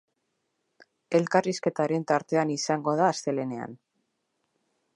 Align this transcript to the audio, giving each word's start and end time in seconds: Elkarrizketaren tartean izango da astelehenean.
Elkarrizketaren 1.19 2.05
tartean 2.11 2.53
izango 2.55 2.95
da 3.01 3.09
astelehenean. 3.11 3.77